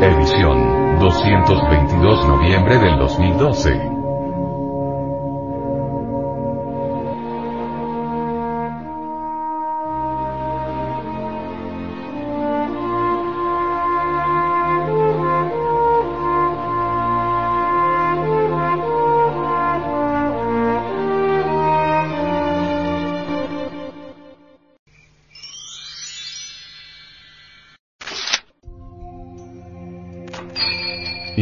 [0.00, 3.91] Edición 222 noviembre del 2012.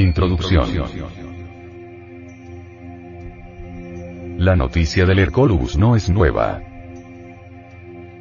[0.00, 0.66] Introducción.
[4.38, 6.62] La noticia del Hercolubus no es nueva.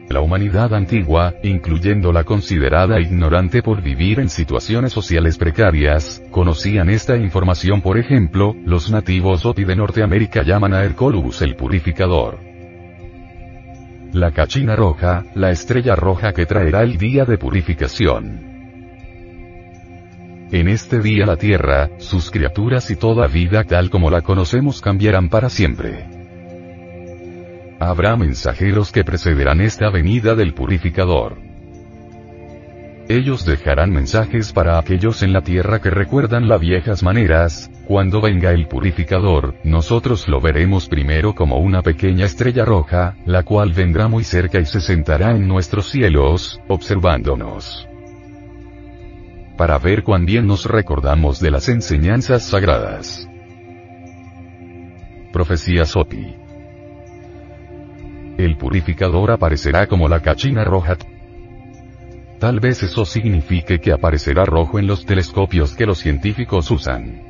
[0.09, 7.15] La humanidad antigua, incluyendo la considerada ignorante por vivir en situaciones sociales precarias, conocían esta
[7.15, 12.39] información por ejemplo, los nativos Oti de Norteamérica llaman a Hercolubus el purificador.
[14.11, 18.48] La cachina roja, la estrella roja que traerá el día de purificación.
[20.51, 25.29] En este día la tierra, sus criaturas y toda vida tal como la conocemos cambiarán
[25.29, 26.07] para siempre.
[27.79, 31.37] Habrá mensajeros que precederán esta venida del purificador.
[33.07, 38.51] Ellos dejarán mensajes para aquellos en la tierra que recuerdan las viejas maneras, cuando venga
[38.51, 44.23] el purificador, nosotros lo veremos primero como una pequeña estrella roja, la cual vendrá muy
[44.23, 47.89] cerca y se sentará en nuestros cielos, observándonos
[49.60, 53.27] para ver cuán bien nos recordamos de las enseñanzas sagradas.
[55.34, 56.34] Profecía Sopi.
[58.38, 60.96] El purificador aparecerá como la cachina roja.
[62.40, 67.22] Tal vez eso signifique que aparecerá rojo en los telescopios que los científicos usan.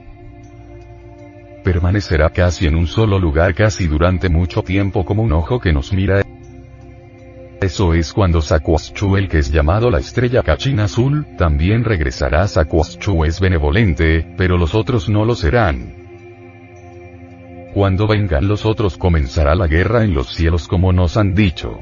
[1.63, 5.91] Permanecerá casi en un solo lugar casi durante mucho tiempo como un ojo que nos
[5.93, 6.21] mira.
[7.61, 13.25] Eso es cuando Saquoschu el que es llamado la estrella cachina azul, también regresará Saquoschu
[13.25, 15.99] es benevolente, pero los otros no lo serán.
[17.73, 21.79] Cuando vengan los otros comenzará la guerra en los cielos como nos han dicho.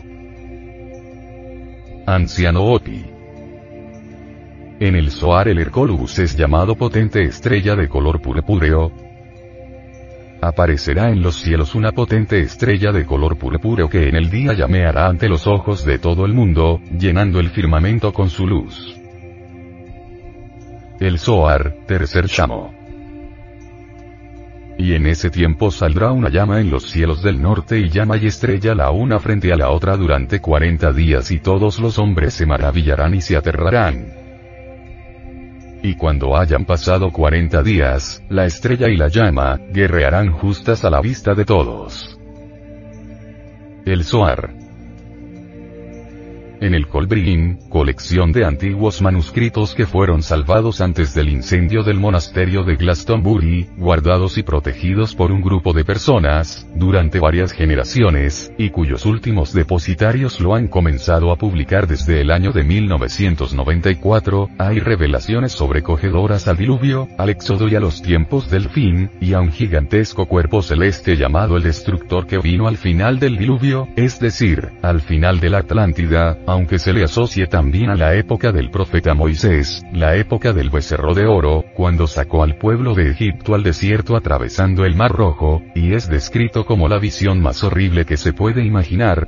[2.08, 3.06] Anciano Oti.
[4.80, 8.92] En el Zohar el Hercolubus es llamado potente estrella de color purpúreo,
[10.42, 15.08] aparecerá en los cielos una potente estrella de color purpúreo que en el día llameará
[15.08, 18.96] ante los ojos de todo el mundo, llenando el firmamento con su luz.
[21.00, 22.74] El Zohar, tercer chamo.
[24.80, 28.28] Y en ese tiempo saldrá una llama en los cielos del norte y llama y
[28.28, 32.46] estrella la una frente a la otra durante cuarenta días y todos los hombres se
[32.46, 34.27] maravillarán y se aterrarán.
[35.88, 41.00] Y cuando hayan pasado cuarenta días, la estrella y la llama, guerrearán justas a la
[41.00, 42.20] vista de todos.
[43.86, 44.67] El Zohar
[46.62, 52.64] en el Colbrin, colección de antiguos manuscritos que fueron salvados antes del incendio del monasterio
[52.64, 59.06] de Glastonbury, guardados y protegidos por un grupo de personas, durante varias generaciones, y cuyos
[59.06, 66.48] últimos depositarios lo han comenzado a publicar desde el año de 1994, hay revelaciones sobrecogedoras
[66.48, 70.62] al diluvio, al éxodo y a los tiempos del fin, y a un gigantesco cuerpo
[70.62, 75.50] celeste llamado el destructor que vino al final del diluvio, es decir, al final de
[75.50, 80.54] la Atlántida, aunque se le asocie también a la época del profeta Moisés, la época
[80.54, 85.12] del becerro de oro, cuando sacó al pueblo de Egipto al desierto atravesando el Mar
[85.12, 89.28] Rojo, y es descrito como la visión más horrible que se puede imaginar,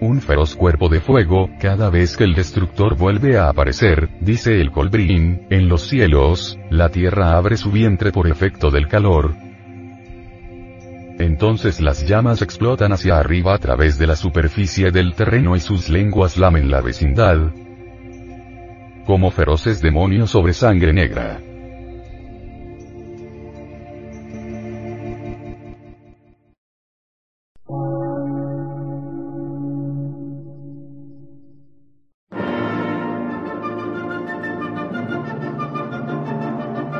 [0.00, 4.70] un feroz cuerpo de fuego, cada vez que el destructor vuelve a aparecer, dice el
[4.70, 9.34] Colbrin, en los cielos, la tierra abre su vientre por efecto del calor,
[11.18, 15.88] entonces las llamas explotan hacia arriba a través de la superficie del terreno y sus
[15.88, 17.52] lenguas lamen la vecindad.
[19.04, 21.40] Como feroces demonios sobre sangre negra.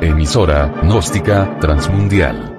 [0.01, 2.58] Emisora, gnóstica, transmundial